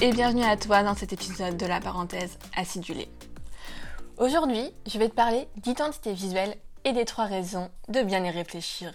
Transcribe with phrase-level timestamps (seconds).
[0.00, 3.08] et bienvenue à toi dans cet épisode de la parenthèse acidulée.
[4.16, 8.92] Aujourd'hui, je vais te parler d'identité visuelle et des trois raisons de bien y réfléchir.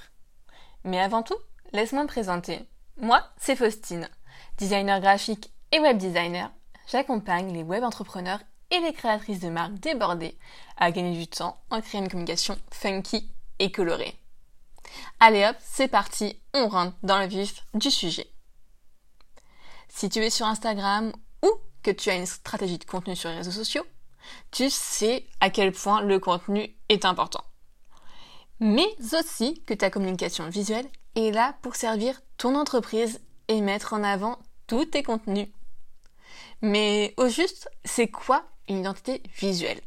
[0.86, 1.36] Mais avant tout,
[1.74, 2.66] laisse-moi me présenter.
[3.02, 4.08] Moi, c'est Faustine,
[4.58, 6.52] designer graphique et web designer.
[6.90, 8.40] J'accompagne les web entrepreneurs
[8.72, 10.38] et les créatrices de marques débordées
[10.78, 13.30] à gagner du temps en créant une communication funky
[13.60, 14.18] et colorée.
[15.20, 18.33] Allez hop, c'est parti, on rentre dans le vif du sujet.
[19.96, 21.52] Si tu es sur Instagram ou
[21.84, 23.86] que tu as une stratégie de contenu sur les réseaux sociaux,
[24.50, 27.44] tu sais à quel point le contenu est important.
[28.60, 34.04] Mais aussi que ta communication visuelle est là pour servir ton entreprise et mettre en
[34.04, 35.48] avant tous tes contenus.
[36.62, 39.82] Mais au juste, c'est quoi une identité visuelle?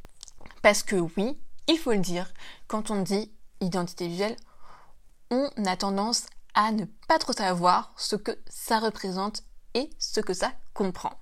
[0.62, 2.32] Parce que oui, il faut le dire,
[2.68, 4.36] quand on dit identité visuelle,
[5.30, 9.42] on a tendance à ne pas trop savoir ce que ça représente
[9.98, 11.12] ce que ça comprend.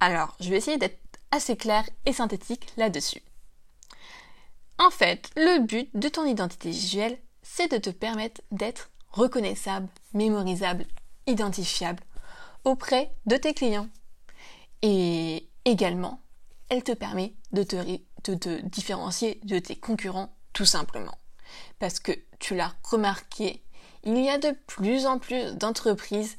[0.00, 3.22] Alors, je vais essayer d'être assez clair et synthétique là-dessus.
[4.78, 10.86] En fait, le but de ton identité visuelle, c'est de te permettre d'être reconnaissable, mémorisable,
[11.26, 12.02] identifiable
[12.64, 13.88] auprès de tes clients.
[14.82, 16.20] Et également,
[16.68, 21.16] elle te permet de te différencier de tes concurrents tout simplement.
[21.78, 23.62] Parce que tu l'as remarqué,
[24.04, 26.36] il y a de plus en plus d'entreprises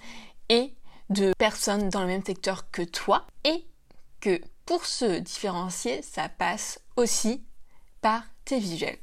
[0.50, 0.73] et
[1.14, 3.64] de personnes dans le même secteur que toi et
[4.19, 7.44] que pour se différencier, ça passe aussi
[8.02, 8.97] par tes visuels.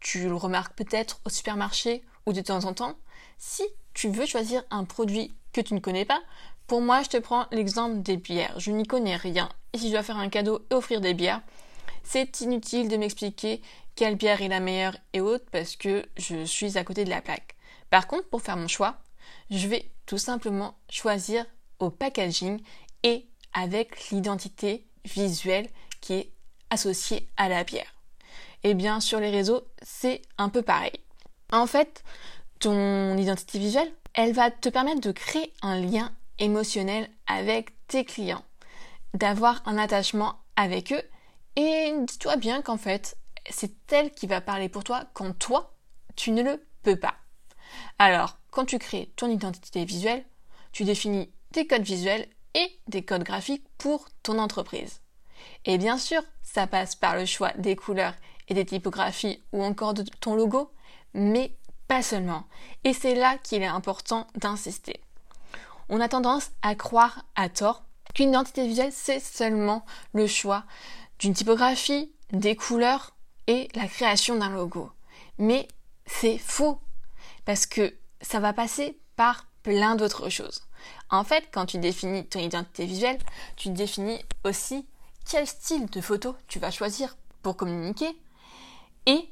[0.00, 2.96] Tu le remarques peut-être au supermarché ou de temps en temps.
[3.38, 3.62] Si
[3.94, 6.20] tu veux choisir un produit que tu ne connais pas,
[6.66, 8.58] pour moi, je te prends l'exemple des bières.
[8.58, 9.48] Je n'y connais rien.
[9.72, 11.40] Et si je dois faire un cadeau et offrir des bières,
[12.02, 13.62] c'est inutile de m'expliquer
[13.94, 17.22] quelle bière est la meilleure et autre parce que je suis à côté de la
[17.22, 17.56] plaque.
[17.90, 18.96] Par contre, pour faire mon choix,
[19.50, 21.44] je vais simplement choisir
[21.78, 22.60] au packaging
[23.02, 25.68] et avec l'identité visuelle
[26.00, 26.32] qui est
[26.70, 27.94] associée à la bière.
[28.64, 30.92] Et eh bien sur les réseaux, c'est un peu pareil.
[31.50, 32.04] En fait,
[32.60, 38.44] ton identité visuelle, elle va te permettre de créer un lien émotionnel avec tes clients,
[39.14, 41.02] d'avoir un attachement avec eux
[41.56, 43.16] et dis-toi bien qu'en fait,
[43.50, 45.74] c'est elle qui va parler pour toi quand toi,
[46.16, 47.14] tu ne le peux pas.
[47.98, 50.24] Alors, quand tu crées ton identité visuelle,
[50.70, 55.00] tu définis des codes visuels et des codes graphiques pour ton entreprise.
[55.64, 58.14] Et bien sûr, ça passe par le choix des couleurs
[58.48, 60.70] et des typographies ou encore de ton logo,
[61.14, 61.56] mais
[61.88, 62.44] pas seulement.
[62.84, 65.00] Et c'est là qu'il est important d'insister.
[65.88, 67.82] On a tendance à croire à tort
[68.14, 70.64] qu'une identité visuelle, c'est seulement le choix
[71.18, 74.90] d'une typographie, des couleurs et la création d'un logo.
[75.38, 75.68] Mais
[76.06, 76.78] c'est faux
[77.44, 80.62] parce que ça va passer par plein d'autres choses.
[81.10, 83.18] En fait, quand tu définis ton identité visuelle,
[83.56, 84.86] tu définis aussi
[85.30, 88.16] quel style de photo tu vas choisir pour communiquer
[89.06, 89.28] et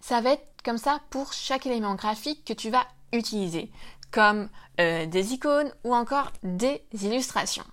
[0.00, 3.70] ça va être comme ça pour chaque élément graphique que tu vas utiliser,
[4.10, 4.48] comme
[4.78, 7.64] euh, des icônes ou encore des illustrations.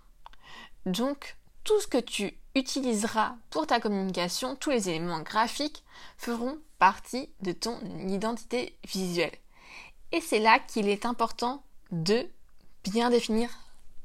[0.86, 5.84] Donc, tout ce que tu utiliseras pour ta communication, tous les éléments graphiques
[6.18, 9.36] feront partie de ton identité visuelle.
[10.12, 12.28] Et c'est là qu'il est important de
[12.84, 13.50] bien définir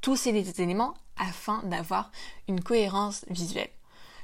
[0.00, 2.10] tous ces éléments afin d'avoir
[2.48, 3.70] une cohérence visuelle.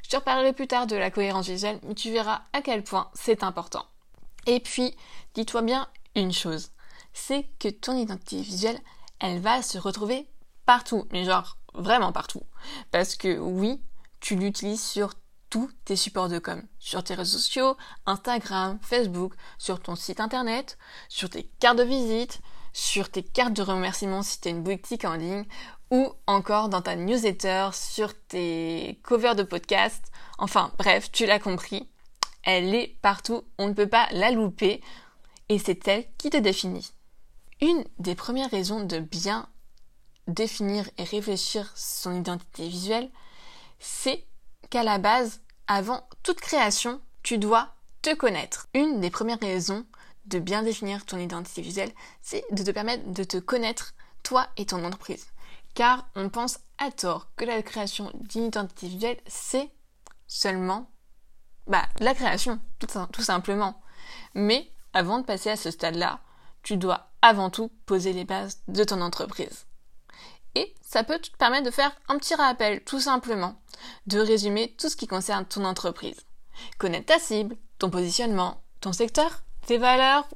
[0.03, 3.11] Je te reparlerai plus tard de la cohérence visuelle, mais tu verras à quel point
[3.15, 3.85] c'est important.
[4.47, 4.97] Et puis,
[5.35, 6.71] dis-toi bien une chose,
[7.13, 8.81] c'est que ton identité visuelle,
[9.21, 10.27] elle va se retrouver
[10.65, 12.43] partout, mais genre vraiment partout.
[12.91, 13.81] Parce que oui,
[14.21, 15.13] tu l'utilises sur
[15.51, 17.77] tous tes supports de com, sur tes réseaux sociaux,
[18.07, 20.79] Instagram, Facebook, sur ton site internet,
[21.09, 22.41] sur tes cartes de visite,
[22.73, 25.45] sur tes cartes de remerciement si tu as une boutique en ligne,
[25.91, 30.13] ou encore dans ta newsletter, sur tes covers de podcast.
[30.39, 31.89] Enfin bref, tu l'as compris,
[32.43, 34.83] elle est partout, on ne peut pas la louper,
[35.49, 36.93] et c'est elle qui te définit.
[37.61, 39.49] Une des premières raisons de bien
[40.29, 43.11] définir et réfléchir son identité visuelle,
[43.81, 44.27] c'est
[44.71, 48.69] qu'à la base, avant toute création, tu dois te connaître.
[48.75, 49.87] Une des premières raisons
[50.27, 51.93] de bien définir ton identité visuelle,
[52.23, 55.27] c'est de te permettre de te connaître toi et ton entreprise.
[55.75, 59.71] Car on pense à tort que la création d'une identité visuelle, c'est
[60.27, 60.91] seulement
[61.67, 63.81] bah, la création, tout, tout simplement.
[64.35, 66.21] Mais avant de passer à ce stade-là,
[66.63, 69.67] tu dois avant tout poser les bases de ton entreprise.
[70.55, 73.61] Et ça peut te permettre de faire un petit rappel, tout simplement,
[74.07, 76.21] de résumer tout ce qui concerne ton entreprise.
[76.79, 80.27] Connaître ta cible, ton positionnement, ton secteur, tes valeurs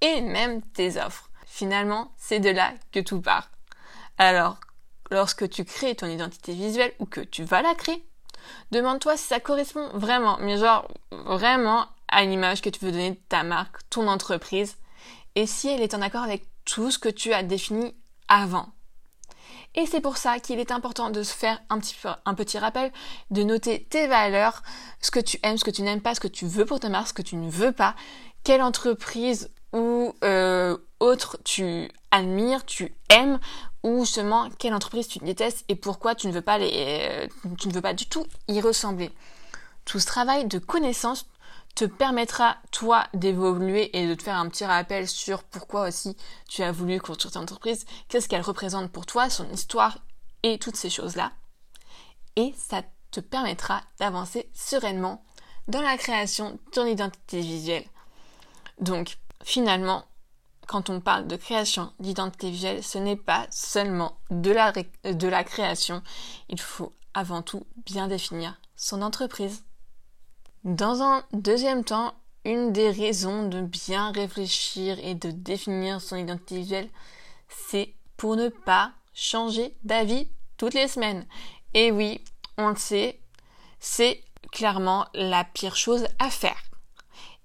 [0.00, 1.30] et même tes offres.
[1.46, 3.50] Finalement, c'est de là que tout part.
[4.18, 4.58] Alors,
[5.10, 8.04] lorsque tu crées ton identité visuelle ou que tu vas la créer,
[8.70, 13.20] demande-toi si ça correspond vraiment, mais genre vraiment à l'image que tu veux donner de
[13.28, 14.76] ta marque, ton entreprise,
[15.34, 17.94] et si elle est en accord avec tout ce que tu as défini
[18.28, 18.68] avant.
[19.74, 22.92] Et c'est pour ça qu'il est important de se faire un petit, rappel,
[23.30, 24.62] de noter tes valeurs,
[25.00, 26.88] ce que tu aimes, ce que tu n'aimes pas, ce que tu veux pour ta
[26.88, 27.94] marque, ce que tu ne veux pas,
[28.44, 33.40] quelle entreprise ou euh, autre tu admires, tu aimes,
[33.82, 37.26] ou justement quelle entreprise tu détestes et pourquoi tu ne veux pas euh,
[37.58, 39.10] tu ne veux pas du tout y ressembler.
[39.84, 41.26] Tout ce travail de connaissance
[41.74, 46.16] te permettra toi d'évoluer et de te faire un petit rappel sur pourquoi aussi
[46.48, 49.98] tu as voulu construire ton entreprise, qu'est-ce qu'elle représente pour toi, son histoire
[50.42, 51.32] et toutes ces choses-là.
[52.36, 55.24] Et ça te permettra d'avancer sereinement
[55.68, 57.86] dans la création de ton identité visuelle.
[58.80, 60.04] Donc, finalement,
[60.66, 65.44] quand on parle de création d'identité visuelle, ce n'est pas seulement de la, de la
[65.44, 66.02] création,
[66.48, 69.64] il faut avant tout bien définir son entreprise.
[70.64, 72.14] Dans un deuxième temps,
[72.46, 76.88] une des raisons de bien réfléchir et de définir son identité visuelle,
[77.48, 81.26] c'est pour ne pas changer d'avis toutes les semaines.
[81.74, 82.24] Et oui,
[82.56, 83.20] on le sait,
[83.78, 86.62] c'est clairement la pire chose à faire.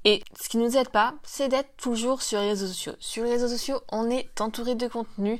[0.05, 2.93] Et ce qui nous aide pas, c'est d'être toujours sur les réseaux sociaux.
[2.99, 5.39] Sur les réseaux sociaux, on est entouré de contenus,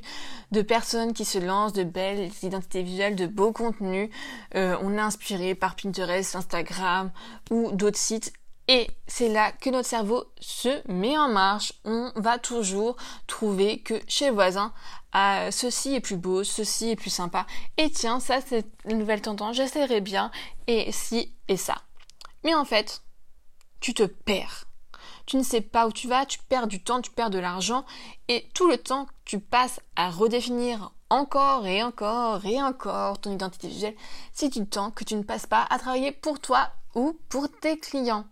[0.52, 4.10] de personnes qui se lancent, de belles identités visuelles, de beaux contenus.
[4.54, 7.10] Euh, on est inspiré par Pinterest, Instagram
[7.50, 8.32] ou d'autres sites.
[8.68, 11.72] Et c'est là que notre cerveau se met en marche.
[11.84, 12.96] On va toujours
[13.26, 14.72] trouver que chez le voisin,
[15.12, 17.46] ah, ceci est plus beau, ceci est plus sympa.
[17.78, 20.30] Et tiens, ça c'est une nouvelle tendance, j'essaierai bien.
[20.68, 21.82] Et si et ça.
[22.44, 23.02] Mais en fait,
[23.80, 24.66] tu te perds.
[25.26, 27.84] Tu ne sais pas où tu vas, tu perds du temps, tu perds de l'argent
[28.28, 33.68] et tout le temps tu passes à redéfinir encore et encore et encore ton identité
[33.68, 33.96] visuelle,
[34.32, 37.78] c'est du temps que tu ne passes pas à travailler pour toi ou pour tes
[37.78, 38.24] clients.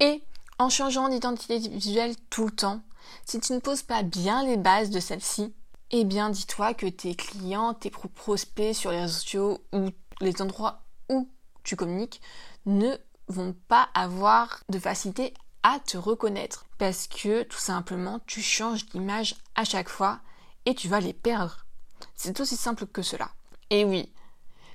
[0.00, 0.22] Et
[0.58, 2.82] en changeant d'identité visuelle tout le temps,
[3.24, 5.54] si tu ne poses pas bien les bases de celle-ci,
[5.90, 9.88] eh bien dis-toi que tes clients, tes prospects sur les réseaux sociaux ou
[10.20, 11.28] les endroits où
[11.64, 12.20] tu communiques
[12.66, 12.96] ne
[13.28, 19.34] vont pas avoir de facilité à te reconnaître parce que tout simplement tu changes d'image
[19.54, 20.20] à chaque fois
[20.66, 21.66] et tu vas les perdre.
[22.14, 23.30] C'est aussi simple que cela.
[23.70, 24.12] Et oui,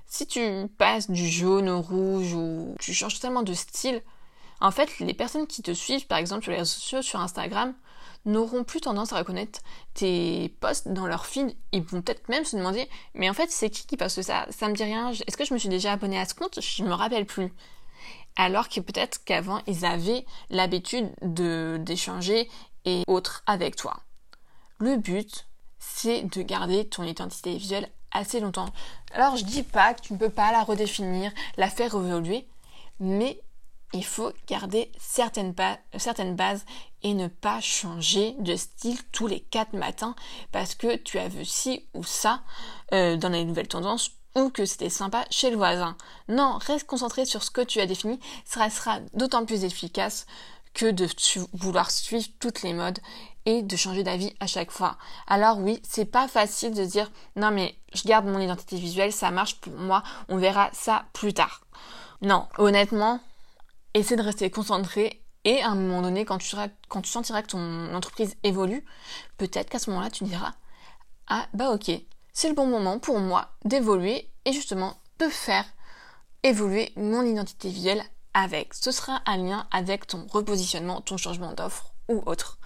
[0.06, 0.42] si tu
[0.78, 4.02] passes du jaune au rouge ou tu changes totalement de style,
[4.62, 7.74] en fait, les personnes qui te suivent, par exemple sur les réseaux sociaux, sur Instagram,
[8.26, 9.60] n'auront plus tendance à reconnaître
[9.94, 11.56] tes posts dans leur feed.
[11.74, 14.46] Ils vont peut-être même se demander, mais en fait, c'est qui qui poste ça?
[14.50, 15.12] Ça me dit rien.
[15.12, 16.60] Est-ce que je me suis déjà abonné à ce compte?
[16.62, 17.52] Je me rappelle plus
[18.36, 22.50] alors que peut-être qu'avant ils avaient l'habitude de d'échanger
[22.86, 24.00] et autres avec toi.
[24.80, 25.48] Le but,
[25.80, 28.70] c'est de garder ton identité visuelle assez longtemps.
[29.14, 32.48] Alors je dis pas que tu ne peux pas la redéfinir, la faire évoluer,
[33.00, 33.40] mais
[33.94, 36.66] il faut garder certaines, bases
[37.04, 40.16] et ne pas changer de style tous les quatre matins
[40.52, 42.42] parce que tu as vu ci ou ça
[42.92, 45.96] euh, dans les nouvelles tendances ou que c'était sympa chez le voisin.
[46.28, 50.26] Non, reste concentré sur ce que tu as défini, ça sera d'autant plus efficace
[50.74, 51.08] que de
[51.54, 53.00] vouloir suivre toutes les modes
[53.46, 54.98] et de changer d'avis à chaque fois.
[55.28, 59.32] Alors oui, c'est pas facile de dire non mais je garde mon identité visuelle, ça
[59.32, 61.62] marche pour moi, on verra ça plus tard.
[62.22, 63.20] Non, honnêtement,
[63.94, 66.56] essaie de rester concentré et à un moment donné, quand tu,
[66.88, 68.86] quand tu sentiras que ton entreprise évolue,
[69.38, 70.54] peut-être qu'à ce moment-là, tu diras
[71.28, 71.92] ah bah ok,
[72.34, 75.66] c'est le bon moment pour moi d'évoluer et justement de faire
[76.42, 78.74] évoluer mon identité visuelle avec.
[78.74, 82.60] Ce sera un lien avec ton repositionnement, ton changement d'offre ou autre.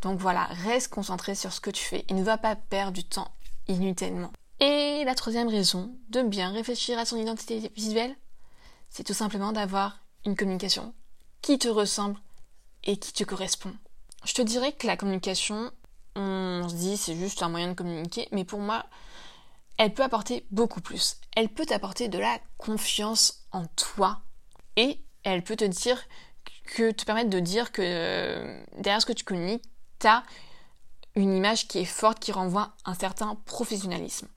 [0.00, 3.04] Donc voilà, reste concentré sur ce que tu fais et ne va pas perdre du
[3.04, 3.32] temps
[3.66, 4.32] inutilement.
[4.60, 8.16] Et la troisième raison de bien réfléchir à son identité visuelle,
[8.88, 10.94] c'est tout simplement d'avoir une communication
[11.42, 12.18] qui te ressemble
[12.84, 13.72] et qui te correspond.
[14.24, 15.70] Je te dirais que la communication,
[16.16, 18.84] on se dit c'est juste un moyen de communiquer, mais pour moi,
[19.78, 21.16] elle peut apporter beaucoup plus.
[21.36, 24.20] Elle peut t'apporter de la confiance en toi
[24.76, 26.02] et elle peut te dire
[26.64, 29.64] que te permettre de dire que euh, derrière ce que tu communiques,
[29.98, 30.22] tu as
[31.14, 34.28] une image qui est forte, qui renvoie un certain professionnalisme.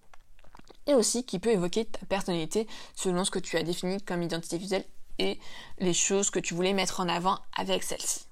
[0.88, 4.58] Et aussi qui peut évoquer ta personnalité selon ce que tu as défini comme identité
[4.58, 4.86] visuelle
[5.20, 5.40] et
[5.78, 8.26] les choses que tu voulais mettre en avant avec celle-ci.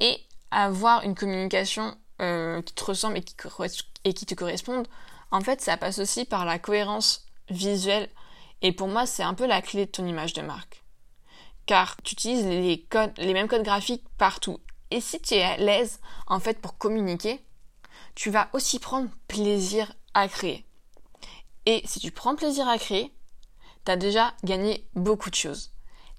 [0.00, 0.18] Et
[0.50, 3.22] avoir une communication euh, qui te ressemble et
[4.12, 4.86] qui, te corresponde,
[5.30, 8.08] en fait, ça passe aussi par la cohérence visuelle.
[8.62, 10.82] Et pour moi, c'est un peu la clé de ton image de marque.
[11.66, 14.58] Car tu utilises les, codes, les mêmes codes graphiques partout.
[14.90, 17.40] Et si tu es à l'aise, en fait, pour communiquer,
[18.14, 20.66] tu vas aussi prendre plaisir à créer.
[21.66, 23.14] Et si tu prends plaisir à créer,
[23.84, 25.72] tu as déjà gagné beaucoup de choses.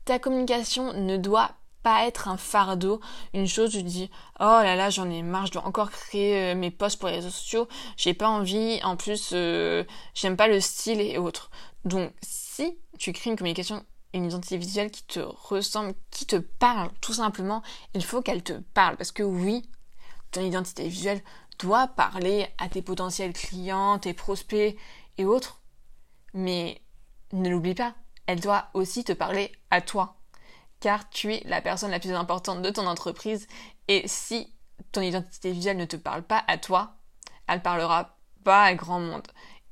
[0.06, 1.52] Ta communication ne doit
[1.84, 3.00] pas être un fardeau,
[3.34, 4.10] une chose, tu dis,
[4.40, 7.16] oh là là, j'en ai marre, je dois encore créer euh, mes posts pour les
[7.16, 9.84] réseaux sociaux, j'ai pas envie, en plus, euh,
[10.14, 11.50] j'aime pas le style et autres.
[11.86, 13.84] Donc, si tu crées une communication,
[14.14, 18.54] une identité visuelle qui te ressemble, qui te parle, tout simplement, il faut qu'elle te
[18.74, 19.70] parle, parce que oui,
[20.32, 21.22] ton identité visuelle
[21.60, 24.76] doit parler à tes potentiels clients, tes prospects
[25.18, 25.62] et autres,
[26.34, 26.82] mais
[27.34, 27.94] ne l'oublie pas,
[28.28, 30.21] elle doit aussi te parler à toi
[30.82, 33.48] car tu es la personne la plus importante de ton entreprise
[33.88, 34.54] et si
[34.92, 36.96] ton identité visuelle ne te parle pas à toi,
[37.48, 39.28] elle parlera pas à grand monde.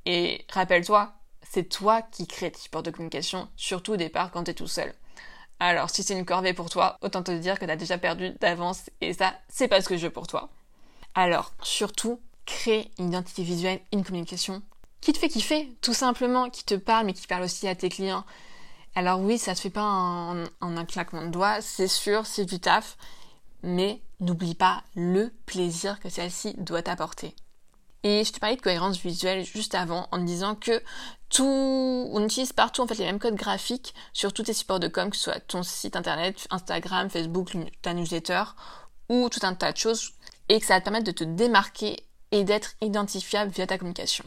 [0.06, 1.12] Et rappelle-toi,
[1.42, 4.68] c'est toi qui crée tes supports de communication, surtout au départ quand tu es tout
[4.68, 4.94] seul.
[5.58, 8.30] Alors si c'est une corvée pour toi, autant te dire que tu as déjà perdu
[8.40, 10.48] d'avance et ça, c'est pas ce que je veux pour toi.
[11.14, 14.62] Alors, surtout, crée une identité visuelle, une communication
[15.00, 17.88] qui te fait kiffer, tout simplement, qui te parle mais qui parle aussi à tes
[17.88, 18.24] clients.
[18.94, 22.58] Alors oui, ça se fait pas en, un claquement de doigts, c'est sûr, c'est du
[22.58, 22.96] taf,
[23.62, 27.34] mais n'oublie pas le plaisir que celle-ci doit t'apporter.
[28.02, 30.82] Et je te parlais de cohérence visuelle juste avant en disant que
[31.28, 34.88] tout, on utilise partout en fait les mêmes codes graphiques sur tous tes supports de
[34.88, 38.42] com, que ce soit ton site internet, Instagram, Facebook, ta newsletter
[39.08, 40.12] ou tout un tas de choses,
[40.48, 44.24] et que ça va te permettre de te démarquer et d'être identifiable via ta communication.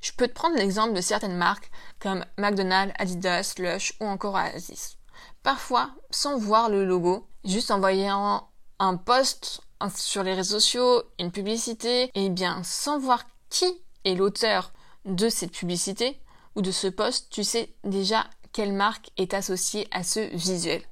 [0.00, 4.98] Je peux te prendre l'exemple de certaines marques comme McDonald's, Adidas, Lush ou encore Oasis.
[5.42, 8.48] Parfois, sans voir le logo, juste en voyant
[8.78, 9.60] un post
[9.94, 13.66] sur les réseaux sociaux, une publicité, et eh bien sans voir qui
[14.04, 14.72] est l'auteur
[15.04, 16.20] de cette publicité
[16.54, 20.82] ou de ce post, tu sais déjà quelle marque est associée à ce visuel.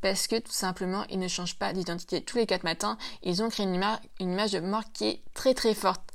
[0.00, 2.98] Parce que tout simplement, ils ne changent pas d'identité tous les quatre matins.
[3.22, 3.82] Ils ont créé une,
[4.20, 6.10] une image de marque qui est très très forte.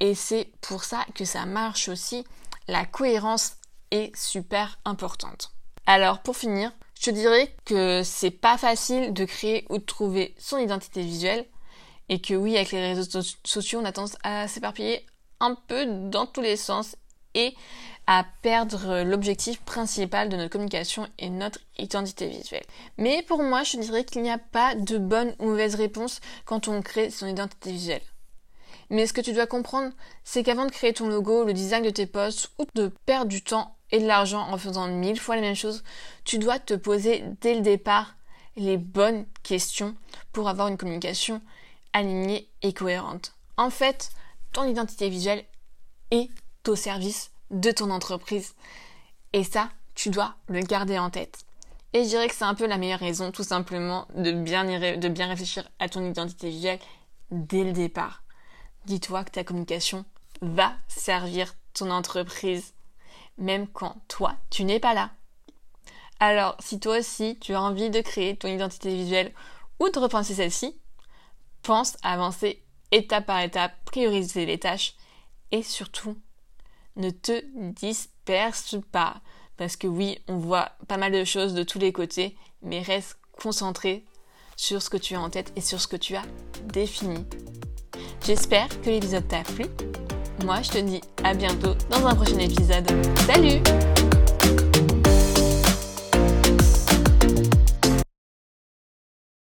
[0.00, 2.24] Et c'est pour ça que ça marche aussi.
[2.68, 3.52] La cohérence
[3.90, 5.52] est super importante.
[5.86, 10.34] Alors pour finir, je te dirais que c'est pas facile de créer ou de trouver
[10.38, 11.46] son identité visuelle
[12.08, 15.04] et que oui, avec les réseaux sociaux, on a tendance à s'éparpiller
[15.40, 16.96] un peu dans tous les sens
[17.34, 17.54] et
[18.06, 22.64] à perdre l'objectif principal de notre communication et notre identité visuelle.
[22.98, 26.68] Mais pour moi, je dirais qu'il n'y a pas de bonne ou mauvaise réponse quand
[26.68, 28.02] on crée son identité visuelle.
[28.90, 29.92] Mais ce que tu dois comprendre,
[30.24, 33.42] c'est qu'avant de créer ton logo, le design de tes posts ou de perdre du
[33.42, 35.82] temps et de l'argent en faisant mille fois la même chose,
[36.24, 38.16] tu dois te poser dès le départ
[38.56, 39.96] les bonnes questions
[40.32, 41.40] pour avoir une communication
[41.92, 43.32] alignée et cohérente.
[43.56, 44.10] En fait,
[44.52, 45.44] ton identité visuelle
[46.10, 46.30] est
[46.68, 48.54] au service de ton entreprise.
[49.32, 51.40] Et ça, tu dois le garder en tête.
[51.92, 54.64] Et je dirais que c'est un peu la meilleure raison, tout simplement, de bien,
[54.96, 56.78] de bien réfléchir à ton identité visuelle
[57.30, 58.22] dès le départ
[58.86, 60.04] dis-toi que ta communication
[60.40, 62.74] va servir ton entreprise,
[63.36, 65.10] même quand toi, tu n'es pas là.
[66.18, 69.34] Alors, si toi aussi, tu as envie de créer ton identité visuelle
[69.78, 70.78] ou de repenser celle-ci,
[71.62, 72.62] pense à avancer
[72.92, 74.94] étape par étape, prioriser les tâches
[75.52, 76.16] et surtout,
[76.96, 79.20] ne te disperse pas.
[79.56, 83.18] Parce que oui, on voit pas mal de choses de tous les côtés, mais reste
[83.32, 84.04] concentré
[84.56, 86.24] sur ce que tu as en tête et sur ce que tu as
[86.64, 87.26] défini.
[88.26, 89.66] J'espère que l'épisode t'a plu.
[90.44, 92.90] Moi, je te dis à bientôt dans un prochain épisode.
[93.24, 93.62] Salut